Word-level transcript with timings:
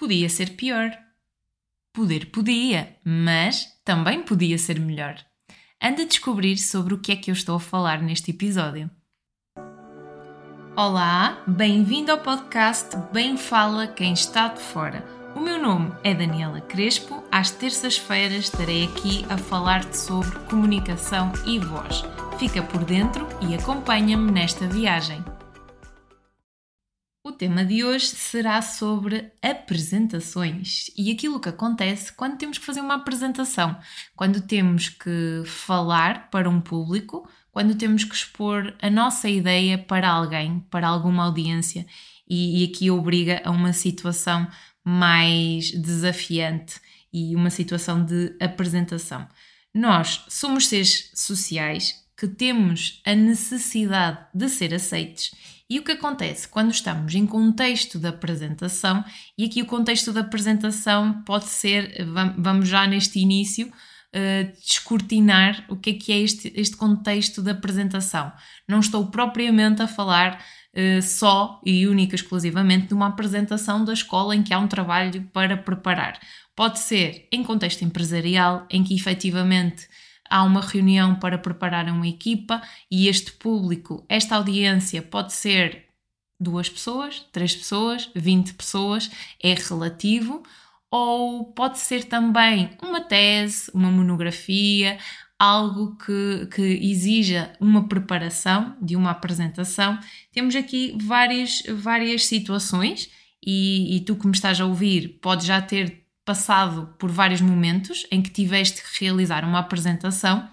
podia 0.00 0.30
ser 0.30 0.56
pior. 0.56 0.90
Poder 1.92 2.30
podia, 2.30 2.96
mas 3.04 3.66
também 3.84 4.22
podia 4.22 4.56
ser 4.56 4.80
melhor. 4.80 5.16
Anda 5.82 6.04
a 6.04 6.06
descobrir 6.06 6.56
sobre 6.56 6.94
o 6.94 6.98
que 6.98 7.12
é 7.12 7.16
que 7.16 7.30
eu 7.30 7.34
estou 7.34 7.56
a 7.56 7.60
falar 7.60 8.00
neste 8.00 8.30
episódio. 8.30 8.90
Olá, 10.74 11.42
bem-vindo 11.46 12.10
ao 12.10 12.18
podcast 12.18 12.96
Bem 13.12 13.36
Fala 13.36 13.86
Quem 13.86 14.14
Está 14.14 14.48
de 14.48 14.62
Fora. 14.62 15.04
O 15.36 15.40
meu 15.40 15.60
nome 15.60 15.92
é 16.02 16.14
Daniela 16.14 16.62
Crespo. 16.62 17.22
Às 17.30 17.50
terças-feiras 17.50 18.44
estarei 18.44 18.84
aqui 18.84 19.26
a 19.28 19.36
falar-te 19.36 19.98
sobre 19.98 20.30
comunicação 20.48 21.30
e 21.44 21.58
voz. 21.58 22.04
Fica 22.38 22.62
por 22.62 22.84
dentro 22.84 23.28
e 23.46 23.54
acompanha-me 23.54 24.32
nesta 24.32 24.66
viagem. 24.66 25.22
O 27.30 27.32
tema 27.32 27.64
de 27.64 27.84
hoje 27.84 28.06
será 28.06 28.60
sobre 28.60 29.30
apresentações 29.40 30.90
e 30.98 31.12
aquilo 31.12 31.38
que 31.38 31.48
acontece 31.48 32.12
quando 32.12 32.36
temos 32.36 32.58
que 32.58 32.66
fazer 32.66 32.80
uma 32.80 32.96
apresentação, 32.96 33.78
quando 34.16 34.40
temos 34.40 34.88
que 34.88 35.44
falar 35.46 36.28
para 36.28 36.50
um 36.50 36.60
público, 36.60 37.30
quando 37.52 37.76
temos 37.76 38.02
que 38.02 38.16
expor 38.16 38.74
a 38.82 38.90
nossa 38.90 39.28
ideia 39.28 39.78
para 39.78 40.10
alguém, 40.10 40.58
para 40.68 40.88
alguma 40.88 41.22
audiência, 41.24 41.86
e, 42.28 42.64
e 42.64 42.68
aqui 42.68 42.90
obriga 42.90 43.40
a 43.44 43.52
uma 43.52 43.72
situação 43.72 44.48
mais 44.84 45.70
desafiante 45.70 46.80
e 47.12 47.36
uma 47.36 47.48
situação 47.48 48.04
de 48.04 48.36
apresentação. 48.40 49.28
Nós 49.72 50.24
somos 50.28 50.66
seres 50.66 51.12
sociais 51.14 51.94
que 52.16 52.26
temos 52.26 53.00
a 53.06 53.14
necessidade 53.14 54.18
de 54.34 54.48
ser 54.48 54.74
aceites 54.74 55.59
e 55.70 55.78
o 55.78 55.84
que 55.84 55.92
acontece 55.92 56.48
quando 56.48 56.72
estamos 56.72 57.14
em 57.14 57.24
contexto 57.24 57.96
de 57.96 58.08
apresentação, 58.08 59.04
e 59.38 59.44
aqui 59.44 59.62
o 59.62 59.66
contexto 59.66 60.12
da 60.12 60.22
apresentação 60.22 61.22
pode 61.22 61.46
ser, 61.46 62.04
vamos 62.36 62.68
já 62.68 62.88
neste 62.88 63.20
início, 63.20 63.68
uh, 63.68 64.60
descortinar 64.66 65.64
o 65.68 65.76
que 65.76 65.90
é 65.90 65.94
que 65.94 66.12
é 66.12 66.18
este, 66.18 66.52
este 66.56 66.76
contexto 66.76 67.40
de 67.40 67.50
apresentação. 67.50 68.32
Não 68.68 68.80
estou 68.80 69.06
propriamente 69.06 69.80
a 69.80 69.86
falar 69.86 70.42
uh, 70.74 71.00
só 71.02 71.60
e 71.64 71.86
única 71.86 72.16
exclusivamente 72.16 72.88
de 72.88 72.94
uma 72.94 73.06
apresentação 73.06 73.84
da 73.84 73.92
escola 73.92 74.34
em 74.34 74.42
que 74.42 74.52
há 74.52 74.58
um 74.58 74.66
trabalho 74.66 75.22
para 75.32 75.56
preparar. 75.56 76.18
Pode 76.56 76.80
ser 76.80 77.28
em 77.32 77.44
contexto 77.44 77.82
empresarial, 77.82 78.66
em 78.68 78.82
que 78.82 78.94
efetivamente 78.94 79.88
há 80.30 80.44
uma 80.44 80.60
reunião 80.60 81.16
para 81.16 81.36
preparar 81.36 81.86
uma 81.90 82.06
equipa 82.06 82.62
e 82.90 83.08
este 83.08 83.32
público, 83.32 84.06
esta 84.08 84.36
audiência 84.36 85.02
pode 85.02 85.32
ser 85.32 85.86
duas 86.38 86.68
pessoas, 86.68 87.26
três 87.32 87.54
pessoas, 87.54 88.08
vinte 88.14 88.54
pessoas, 88.54 89.10
é 89.42 89.52
relativo, 89.52 90.42
ou 90.90 91.52
pode 91.52 91.78
ser 91.78 92.04
também 92.04 92.70
uma 92.82 93.00
tese, 93.00 93.70
uma 93.74 93.90
monografia, 93.90 94.98
algo 95.38 95.96
que, 95.96 96.46
que 96.54 96.62
exija 96.62 97.52
uma 97.60 97.88
preparação 97.88 98.76
de 98.80 98.96
uma 98.96 99.10
apresentação. 99.10 99.98
Temos 100.32 100.54
aqui 100.54 100.96
várias, 101.00 101.62
várias 101.68 102.26
situações 102.26 103.10
e, 103.44 103.96
e 103.96 104.00
tu 104.00 104.16
que 104.16 104.26
me 104.26 104.34
estás 104.34 104.60
a 104.60 104.66
ouvir 104.66 105.18
pode 105.22 105.46
já 105.46 105.60
ter 105.62 105.99
passado 106.30 106.94
por 106.96 107.10
vários 107.10 107.40
momentos 107.40 108.06
em 108.08 108.22
que 108.22 108.30
tiveste 108.30 108.80
que 108.80 109.04
realizar 109.04 109.44
uma 109.44 109.58
apresentação. 109.58 110.48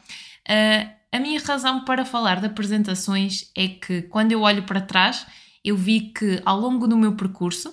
Uh, 0.49 0.89
a 1.11 1.19
minha 1.19 1.39
razão 1.39 1.85
para 1.85 2.03
falar 2.03 2.39
de 2.39 2.47
apresentações 2.47 3.51
é 3.55 3.67
que 3.67 4.01
quando 4.01 4.31
eu 4.31 4.41
olho 4.41 4.63
para 4.63 4.81
trás, 4.81 5.27
eu 5.63 5.77
vi 5.77 6.11
que 6.11 6.41
ao 6.43 6.59
longo 6.59 6.87
do 6.87 6.97
meu 6.97 7.15
percurso 7.15 7.71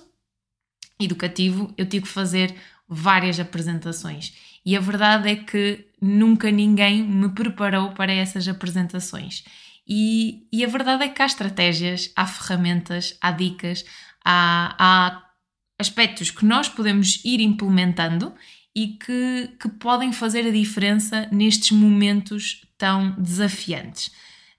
educativo 0.99 1.73
eu 1.75 1.87
tive 1.87 2.05
que 2.05 2.11
fazer 2.11 2.53
várias 2.87 3.39
apresentações. 3.39 4.35
E 4.63 4.77
a 4.77 4.79
verdade 4.79 5.27
é 5.27 5.35
que 5.35 5.87
nunca 5.99 6.51
ninguém 6.51 7.01
me 7.01 7.29
preparou 7.29 7.89
para 7.93 8.13
essas 8.13 8.47
apresentações. 8.47 9.43
E, 9.87 10.47
e 10.53 10.63
a 10.63 10.67
verdade 10.67 11.05
é 11.05 11.09
que 11.09 11.23
há 11.23 11.25
estratégias, 11.25 12.11
há 12.15 12.27
ferramentas, 12.27 13.17
há 13.19 13.31
dicas, 13.31 13.83
há, 14.23 14.75
há 14.77 15.24
aspectos 15.79 16.31
que 16.31 16.45
nós 16.45 16.69
podemos 16.69 17.21
ir 17.23 17.39
implementando 17.41 18.33
e 18.75 18.87
que, 18.87 19.49
que 19.59 19.69
podem 19.69 20.11
fazer 20.11 20.45
a 20.45 20.51
diferença 20.51 21.27
nestes 21.31 21.71
momentos 21.71 22.65
tão 22.77 23.11
desafiantes. 23.17 24.07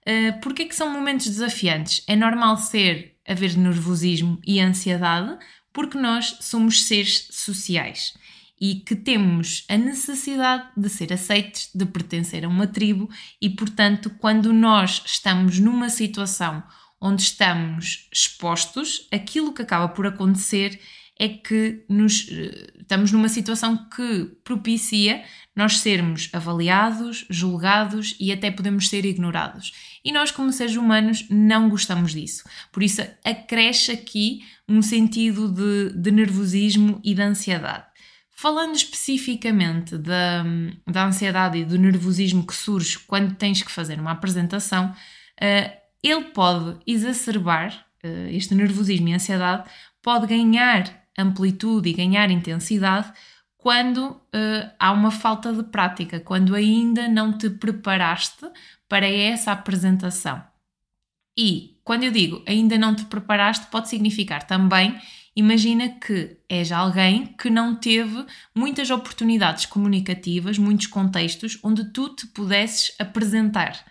Uh, 0.01 0.39
Porquê 0.41 0.65
que 0.65 0.75
são 0.75 0.91
momentos 0.91 1.27
desafiantes? 1.27 2.03
É 2.07 2.15
normal 2.15 2.57
ser 2.57 3.15
haver 3.27 3.55
nervosismo 3.57 4.39
e 4.45 4.59
ansiedade 4.59 5.37
porque 5.71 5.97
nós 5.97 6.37
somos 6.41 6.85
seres 6.85 7.27
sociais 7.31 8.13
e 8.59 8.75
que 8.75 8.95
temos 8.95 9.65
a 9.69 9.77
necessidade 9.77 10.67
de 10.75 10.89
ser 10.89 11.13
aceites, 11.13 11.69
de 11.75 11.85
pertencer 11.85 12.43
a 12.43 12.47
uma 12.47 12.65
tribo 12.65 13.07
e, 13.39 13.49
portanto, 13.49 14.09
quando 14.17 14.51
nós 14.51 15.03
estamos 15.05 15.59
numa 15.59 15.89
situação 15.89 16.63
onde 16.99 17.21
estamos 17.21 18.09
expostos, 18.11 19.07
aquilo 19.11 19.53
que 19.53 19.61
acaba 19.61 19.87
por 19.89 20.07
acontecer 20.07 20.79
é 21.19 21.29
que 21.29 21.83
nos, 21.89 22.27
eh, 22.31 22.67
estamos 22.79 23.11
numa 23.11 23.29
situação 23.29 23.89
que 23.89 24.31
propicia 24.43 25.23
nós 25.55 25.79
sermos 25.79 26.29
avaliados, 26.33 27.25
julgados 27.29 28.15
e 28.19 28.31
até 28.31 28.51
podemos 28.51 28.87
ser 28.87 29.05
ignorados. 29.05 29.73
E 30.05 30.11
nós, 30.11 30.29
como 30.29 30.53
seres 30.53 30.75
humanos, 30.75 31.25
não 31.29 31.69
gostamos 31.69 32.13
disso. 32.13 32.43
Por 32.71 32.83
isso, 32.83 33.01
acresce 33.25 33.91
aqui 33.91 34.41
um 34.69 34.81
sentido 34.81 35.49
de, 35.49 35.93
de 35.97 36.11
nervosismo 36.11 37.01
e 37.03 37.15
de 37.15 37.21
ansiedade. 37.21 37.85
Falando 38.29 38.75
especificamente 38.75 39.97
da, 39.97 40.45
da 40.85 41.07
ansiedade 41.07 41.57
e 41.57 41.65
do 41.65 41.79
nervosismo 41.79 42.45
que 42.45 42.53
surge 42.53 42.99
quando 42.99 43.33
tens 43.33 43.63
que 43.63 43.71
fazer 43.71 43.99
uma 43.99 44.11
apresentação, 44.11 44.91
uh, 44.91 45.77
ele 46.03 46.25
pode 46.25 46.77
exacerbar, 46.85 47.83
uh, 48.03 48.27
este 48.29 48.53
nervosismo 48.53 49.07
e 49.07 49.13
ansiedade, 49.13 49.67
pode 50.03 50.27
ganhar 50.27 51.06
amplitude 51.17 51.89
e 51.89 51.93
ganhar 51.93 52.29
intensidade 52.29 53.11
quando 53.57 54.11
uh, 54.11 54.71
há 54.79 54.91
uma 54.91 55.11
falta 55.11 55.51
de 55.51 55.63
prática, 55.63 56.19
quando 56.19 56.55
ainda 56.55 57.07
não 57.07 57.37
te 57.37 57.49
preparaste 57.49 58.45
para 58.87 59.07
essa 59.07 59.51
apresentação. 59.51 60.41
E 61.37 61.77
quando 61.83 62.03
eu 62.03 62.11
digo 62.11 62.43
ainda 62.47 62.77
não 62.77 62.95
te 62.95 63.05
preparaste, 63.05 63.67
pode 63.67 63.89
significar 63.89 64.43
também, 64.43 64.97
imagina 65.35 65.89
que 65.89 66.37
és 66.47 66.71
alguém 66.71 67.27
que 67.37 67.49
não 67.49 67.75
teve 67.75 68.25
muitas 68.55 68.89
oportunidades 68.89 69.65
comunicativas, 69.65 70.57
muitos 70.57 70.87
contextos 70.87 71.59
onde 71.63 71.91
tu 71.91 72.15
te 72.15 72.27
pudesses 72.27 72.95
apresentar. 72.99 73.83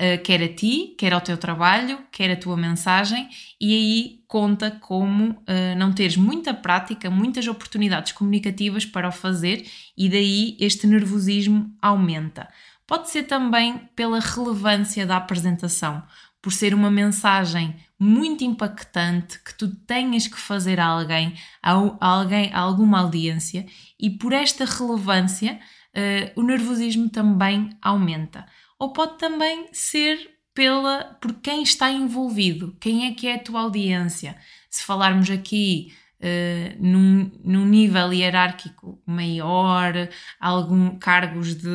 Uh, 0.00 0.22
quer 0.22 0.42
a 0.42 0.48
ti, 0.48 0.94
quer 0.96 1.12
ao 1.12 1.20
teu 1.20 1.36
trabalho, 1.36 1.98
quer 2.10 2.30
a 2.30 2.36
tua 2.36 2.56
mensagem, 2.56 3.28
e 3.60 3.74
aí 3.74 4.24
conta 4.26 4.70
como 4.70 5.32
uh, 5.32 5.76
não 5.76 5.92
teres 5.92 6.16
muita 6.16 6.54
prática, 6.54 7.10
muitas 7.10 7.46
oportunidades 7.46 8.12
comunicativas 8.12 8.86
para 8.86 9.08
o 9.08 9.12
fazer, 9.12 9.66
e 9.94 10.08
daí 10.08 10.56
este 10.58 10.86
nervosismo 10.86 11.70
aumenta. 11.82 12.48
Pode 12.86 13.10
ser 13.10 13.24
também 13.24 13.90
pela 13.94 14.20
relevância 14.20 15.04
da 15.04 15.18
apresentação, 15.18 16.02
por 16.40 16.50
ser 16.50 16.72
uma 16.72 16.90
mensagem 16.90 17.76
muito 17.98 18.42
impactante 18.42 19.38
que 19.44 19.54
tu 19.54 19.68
tenhas 19.68 20.26
que 20.26 20.40
fazer 20.40 20.80
a 20.80 20.86
alguém, 20.86 21.34
a, 21.62 21.72
alguém, 22.00 22.50
a 22.54 22.58
alguma 22.58 23.00
audiência, 23.00 23.66
e 24.00 24.08
por 24.08 24.32
esta 24.32 24.64
relevância 24.64 25.60
uh, 25.94 26.40
o 26.40 26.42
nervosismo 26.42 27.10
também 27.10 27.68
aumenta 27.82 28.46
ou 28.80 28.92
pode 28.92 29.18
também 29.18 29.68
ser 29.72 30.40
pela 30.54 31.16
por 31.20 31.34
quem 31.34 31.62
está 31.62 31.90
envolvido, 31.90 32.76
quem 32.80 33.06
é 33.06 33.14
que 33.14 33.26
é 33.26 33.34
a 33.34 33.38
tua 33.38 33.60
audiência. 33.60 34.36
Se 34.68 34.82
falarmos 34.82 35.30
aqui 35.30 35.92
uh, 36.20 36.76
num, 36.80 37.30
num 37.44 37.66
nível 37.66 38.12
hierárquico 38.12 39.00
maior, 39.06 39.92
algum 40.40 40.98
cargos 40.98 41.54
de, 41.54 41.68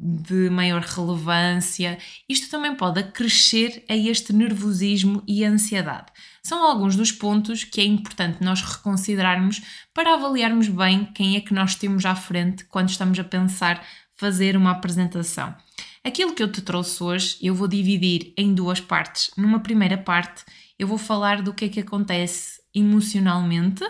de 0.00 0.50
maior 0.50 0.80
relevância, 0.80 1.98
isto 2.28 2.50
também 2.50 2.74
pode 2.74 3.00
acrescer 3.00 3.84
a 3.88 3.96
este 3.96 4.32
nervosismo 4.32 5.22
e 5.28 5.44
ansiedade. 5.44 6.06
São 6.42 6.64
alguns 6.64 6.96
dos 6.96 7.12
pontos 7.12 7.64
que 7.64 7.82
é 7.82 7.84
importante 7.84 8.42
nós 8.42 8.62
reconsiderarmos 8.62 9.60
para 9.92 10.14
avaliarmos 10.14 10.68
bem 10.68 11.04
quem 11.04 11.36
é 11.36 11.40
que 11.40 11.52
nós 11.52 11.74
temos 11.74 12.06
à 12.06 12.14
frente 12.14 12.64
quando 12.64 12.88
estamos 12.88 13.18
a 13.18 13.24
pensar 13.24 13.84
fazer 14.16 14.56
uma 14.56 14.72
apresentação. 14.72 15.54
Aquilo 16.02 16.34
que 16.34 16.42
eu 16.42 16.50
te 16.50 16.62
trouxe 16.62 17.02
hoje 17.02 17.36
eu 17.42 17.54
vou 17.54 17.68
dividir 17.68 18.32
em 18.36 18.54
duas 18.54 18.80
partes. 18.80 19.30
Numa 19.36 19.60
primeira 19.60 19.98
parte, 19.98 20.44
eu 20.78 20.88
vou 20.88 20.96
falar 20.96 21.42
do 21.42 21.52
que 21.52 21.66
é 21.66 21.68
que 21.68 21.80
acontece 21.80 22.62
emocionalmente 22.74 23.84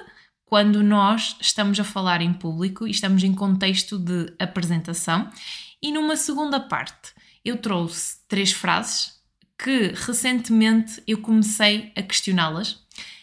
quando 0.45 0.83
nós 0.83 1.37
estamos 1.41 1.79
a 1.79 1.85
falar 1.85 2.21
em 2.21 2.33
público 2.33 2.85
e 2.85 2.91
estamos 2.91 3.23
em 3.23 3.33
contexto 3.33 3.97
de 3.97 4.35
apresentação. 4.41 5.31
E 5.81 5.93
numa 5.93 6.17
segunda 6.17 6.59
parte, 6.59 7.13
eu 7.45 7.57
trouxe 7.57 8.17
três 8.27 8.51
frases 8.51 9.13
que 9.57 9.93
recentemente 9.95 11.01
eu 11.07 11.19
comecei 11.19 11.93
a 11.95 12.03
questioná-las. 12.03 12.81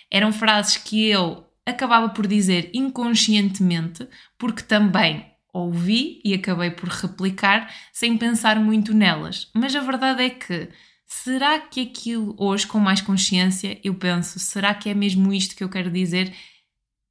Eram 0.09 0.31
frases 0.31 0.77
que 0.77 1.07
eu 1.07 1.45
acabava 1.65 2.07
por 2.07 2.25
dizer 2.25 2.71
inconscientemente, 2.73 4.07
porque 4.37 4.63
também 4.63 5.25
ouvi 5.57 6.21
e 6.23 6.33
acabei 6.33 6.71
por 6.71 6.89
replicar 6.89 7.73
sem 7.91 8.17
pensar 8.17 8.59
muito 8.59 8.93
nelas. 8.93 9.49
Mas 9.53 9.75
a 9.75 9.81
verdade 9.81 10.23
é 10.23 10.29
que 10.29 10.69
será 11.05 11.59
que 11.59 11.81
aquilo 11.81 12.35
hoje, 12.37 12.67
com 12.67 12.79
mais 12.79 13.01
consciência, 13.01 13.79
eu 13.83 13.95
penso, 13.95 14.39
será 14.39 14.73
que 14.73 14.89
é 14.89 14.93
mesmo 14.93 15.33
isto 15.33 15.55
que 15.55 15.63
eu 15.63 15.69
quero 15.69 15.89
dizer 15.89 16.33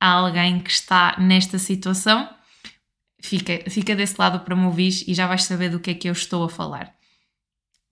a 0.00 0.10
alguém 0.10 0.60
que 0.60 0.70
está 0.70 1.16
nesta 1.18 1.58
situação? 1.58 2.28
Fica, 3.20 3.68
fica 3.70 3.96
desse 3.96 4.14
lado 4.18 4.40
para 4.40 4.54
me 4.54 4.66
ouvir 4.66 5.04
e 5.08 5.14
já 5.14 5.26
vais 5.26 5.44
saber 5.44 5.70
do 5.70 5.80
que 5.80 5.90
é 5.90 5.94
que 5.94 6.08
eu 6.08 6.12
estou 6.12 6.44
a 6.44 6.48
falar. 6.48 6.94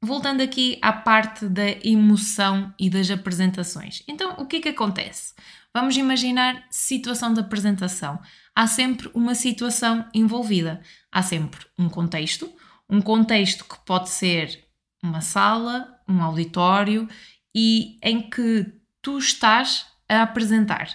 Voltando 0.03 0.43
aqui 0.43 0.79
à 0.83 0.93
parte 0.93 1.49
da 1.49 1.71
emoção 1.83 2.75
e 2.79 2.91
das 2.91 3.11
apresentações. 3.11 4.03
Então, 4.07 4.35
o 4.39 4.47
que 4.47 4.57
é 4.57 4.61
que 4.61 4.69
acontece? 4.69 5.33
Vamos 5.73 5.97
imaginar 5.97 6.63
situação 6.71 7.33
de 7.33 7.41
apresentação. 7.41 8.21
Há 8.55 8.67
sempre 8.67 9.11
uma 9.15 9.35
situação 9.35 10.09
envolvida. 10.15 10.81
Há 11.11 11.23
sempre 11.23 11.67
um 11.79 11.89
contexto, 11.89 12.51
um 12.89 13.01
contexto 13.01 13.65
que 13.65 13.79
pode 13.85 14.11
ser 14.11 14.65
uma 15.03 15.21
sala, 15.21 15.99
um 16.09 16.23
auditório 16.23 17.09
e 17.55 17.99
em 18.03 18.29
que 18.29 18.67
tu 19.03 19.19
estás 19.19 19.87
a 20.09 20.23
apresentar. 20.23 20.89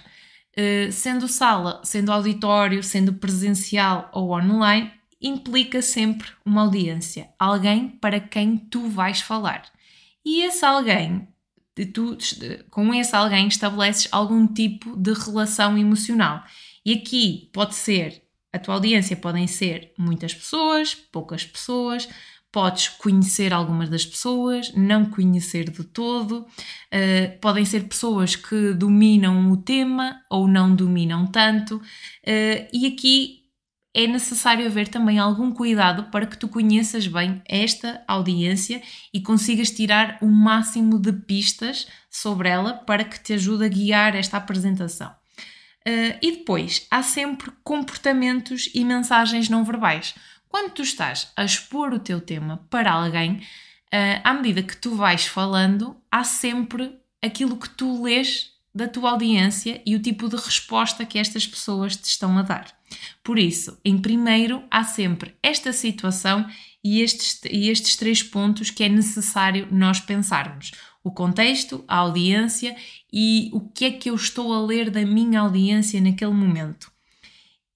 Uh, 0.56 0.90
sendo 0.90 1.28
sala, 1.28 1.80
sendo 1.84 2.10
auditório, 2.10 2.82
sendo 2.82 3.14
presencial 3.14 4.10
ou 4.12 4.32
online, 4.32 4.92
implica 5.20 5.82
sempre 5.82 6.28
uma 6.44 6.62
audiência, 6.62 7.28
alguém 7.38 7.88
para 7.88 8.18
quem 8.18 8.56
tu 8.56 8.88
vais 8.88 9.20
falar. 9.20 9.62
E 10.24 10.42
esse 10.42 10.64
alguém, 10.64 11.28
tu, 11.92 12.16
com 12.70 12.92
esse 12.94 13.14
alguém 13.14 13.46
estabeleces 13.46 14.08
algum 14.10 14.46
tipo 14.46 14.96
de 14.96 15.12
relação 15.12 15.76
emocional. 15.76 16.42
E 16.90 16.94
aqui 16.94 17.48
pode 17.52 17.76
ser, 17.76 18.20
a 18.52 18.58
tua 18.58 18.74
audiência 18.74 19.16
podem 19.16 19.46
ser 19.46 19.92
muitas 19.96 20.34
pessoas, 20.34 20.92
poucas 20.92 21.44
pessoas, 21.44 22.08
Podes 22.52 22.88
conhecer 22.88 23.52
algumas 23.52 23.88
das 23.88 24.04
pessoas, 24.04 24.74
não 24.74 25.04
conhecer 25.04 25.70
de 25.70 25.84
todo. 25.84 26.40
Uh, 26.92 27.38
podem 27.40 27.64
ser 27.64 27.84
pessoas 27.84 28.34
que 28.34 28.72
dominam 28.72 29.52
o 29.52 29.56
tema 29.56 30.20
ou 30.28 30.48
não 30.48 30.74
dominam 30.74 31.28
tanto. 31.28 31.76
Uh, 31.76 32.66
e 32.72 32.88
aqui 32.88 33.44
é 33.94 34.08
necessário 34.08 34.66
haver 34.66 34.88
também 34.88 35.20
algum 35.20 35.52
cuidado 35.52 36.10
para 36.10 36.26
que 36.26 36.36
tu 36.36 36.48
conheças 36.48 37.06
bem 37.06 37.40
esta 37.46 38.02
audiência 38.08 38.82
e 39.14 39.20
consigas 39.20 39.70
tirar 39.70 40.18
o 40.20 40.26
máximo 40.26 40.98
de 40.98 41.12
pistas 41.12 41.86
sobre 42.10 42.48
ela 42.48 42.74
para 42.74 43.04
que 43.04 43.22
te 43.22 43.34
ajude 43.34 43.64
a 43.64 43.68
guiar 43.68 44.16
esta 44.16 44.38
apresentação. 44.38 45.19
Uh, 45.86 46.18
e 46.20 46.32
depois, 46.38 46.86
há 46.90 47.02
sempre 47.02 47.50
comportamentos 47.64 48.70
e 48.74 48.84
mensagens 48.84 49.48
não 49.48 49.64
verbais. 49.64 50.14
Quando 50.48 50.72
tu 50.72 50.82
estás 50.82 51.32
a 51.36 51.44
expor 51.44 51.92
o 51.94 51.98
teu 51.98 52.20
tema 52.20 52.66
para 52.68 52.92
alguém, 52.92 53.36
uh, 53.36 54.20
à 54.22 54.34
medida 54.34 54.62
que 54.62 54.76
tu 54.76 54.94
vais 54.94 55.26
falando, 55.26 55.96
há 56.10 56.24
sempre 56.24 56.98
aquilo 57.22 57.56
que 57.56 57.68
tu 57.70 58.02
lês 58.02 58.50
da 58.74 58.86
tua 58.86 59.10
audiência 59.10 59.82
e 59.84 59.96
o 59.96 60.02
tipo 60.02 60.28
de 60.28 60.36
resposta 60.36 61.04
que 61.04 61.18
estas 61.18 61.46
pessoas 61.46 61.96
te 61.96 62.04
estão 62.04 62.38
a 62.38 62.42
dar. 62.42 62.66
Por 63.22 63.38
isso, 63.38 63.78
em 63.84 63.98
primeiro, 63.98 64.62
há 64.70 64.84
sempre 64.84 65.34
esta 65.42 65.72
situação 65.72 66.46
e 66.82 67.02
estes, 67.02 67.40
e 67.44 67.68
estes 67.68 67.96
três 67.96 68.22
pontos 68.22 68.70
que 68.70 68.84
é 68.84 68.88
necessário 68.88 69.68
nós 69.70 70.00
pensarmos: 70.00 70.72
o 71.02 71.10
contexto, 71.10 71.84
a 71.88 71.96
audiência 71.96 72.76
e 73.12 73.50
o 73.52 73.60
que 73.60 73.84
é 73.84 73.90
que 73.90 74.10
eu 74.10 74.14
estou 74.14 74.52
a 74.52 74.60
ler 74.60 74.90
da 74.90 75.04
minha 75.04 75.40
audiência 75.40 76.00
naquele 76.00 76.32
momento. 76.32 76.92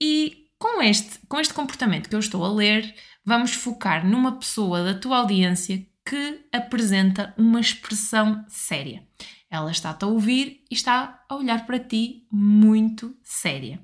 E 0.01 0.49
com 0.59 0.83
este, 0.83 1.19
com 1.29 1.41
este 1.41 1.55
comportamento 1.55 2.09
que 2.09 2.15
eu 2.15 2.21
estou 2.21 2.45
a 2.45 2.53
ler, 2.53 2.95
vamos 3.25 3.53
focar 3.53 4.07
numa 4.07 4.39
pessoa 4.39 4.83
da 4.85 4.99
tua 4.99 5.19
audiência 5.19 5.87
que 6.05 6.47
apresenta 6.53 7.35
uma 7.39 7.61
expressão 7.61 8.45
séria. 8.49 9.07
Ela 9.51 9.71
está-te 9.71 10.05
a 10.05 10.09
ouvir 10.09 10.65
e 10.71 10.75
está 10.75 11.25
a 11.29 11.35
olhar 11.35 11.65
para 11.65 11.79
ti 11.79 12.27
muito 12.31 13.17
séria. 13.23 13.81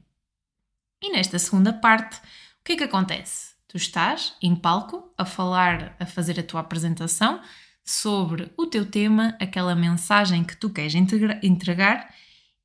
E 1.03 1.13
nesta 1.13 1.39
segunda 1.39 1.73
parte, 1.73 2.17
o 2.17 2.65
que 2.65 2.73
é 2.73 2.77
que 2.77 2.85
acontece? 2.85 3.55
Tu 3.67 3.77
estás 3.77 4.35
em 4.43 4.55
palco 4.55 5.15
a 5.17 5.25
falar, 5.25 5.97
a 5.99 6.05
fazer 6.05 6.39
a 6.39 6.43
tua 6.43 6.61
apresentação 6.61 7.41
sobre 7.85 8.53
o 8.57 8.67
teu 8.67 8.85
tema, 8.85 9.37
aquela 9.41 9.75
mensagem 9.75 10.45
que 10.45 10.57
tu 10.57 10.71
queres 10.71 10.95
entregar 10.95 12.15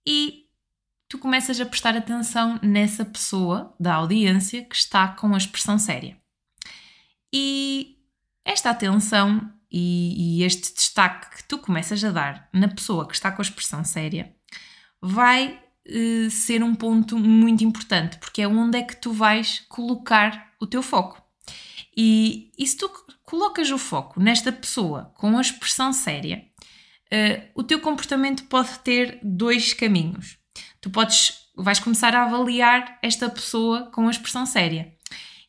e 0.06 0.46
tu 1.08 1.18
começas 1.18 1.60
a 1.60 1.66
prestar 1.66 1.96
atenção 1.96 2.60
nessa 2.62 3.06
pessoa 3.06 3.74
da 3.80 3.96
audiência 3.96 4.64
que 4.64 4.76
está 4.76 5.08
com 5.08 5.34
a 5.34 5.38
expressão 5.38 5.78
séria. 5.78 6.18
E 7.34 7.98
esta 8.44 8.70
atenção 8.70 9.52
e, 9.72 10.40
e, 10.40 10.44
este 10.44 10.74
destaque 10.74 11.38
que 11.38 11.44
tu 11.44 11.58
começas 11.58 12.04
a 12.04 12.12
dar 12.12 12.50
na 12.54 12.68
pessoa 12.68 13.08
que 13.08 13.14
está 13.14 13.32
com 13.32 13.42
a 13.42 13.44
expressão 13.44 13.84
séria 13.84 14.34
vai 15.02 15.60
uh, 15.90 16.30
ser 16.30 16.64
um 16.64 16.74
ponto 16.74 17.18
muito 17.18 17.64
importante, 17.64 18.18
porque 18.20 18.42
é 18.42 18.48
onde 18.48 18.78
é 18.78 18.84
que 18.84 18.96
tu 18.96 19.12
vais 19.12 19.66
colocar 19.68 20.54
o 20.62 20.68
teu 20.68 20.82
foco. 20.82 21.25
E, 21.96 22.52
e 22.58 22.68
se 22.68 22.78
tu 22.78 22.90
colocas 23.24 23.72
o 23.72 23.78
foco 23.78 24.20
nesta 24.20 24.52
pessoa 24.52 25.14
com 25.16 25.38
a 25.38 25.42
expressão 25.42 25.94
séria, 25.94 26.46
uh, 27.12 27.44
o 27.56 27.64
teu 27.64 27.80
comportamento 27.80 28.44
pode 28.46 28.80
ter 28.80 29.20
dois 29.24 29.74
caminhos 29.74 30.38
tu 30.86 30.92
podes, 30.92 31.34
vais 31.58 31.80
começar 31.80 32.14
a 32.14 32.26
avaliar 32.26 33.00
esta 33.02 33.28
pessoa 33.28 33.90
com 33.92 34.08
a 34.08 34.12
expressão 34.12 34.46
séria. 34.46 34.94